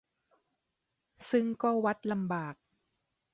[1.29, 2.55] ซึ่งก็วัดลำบาก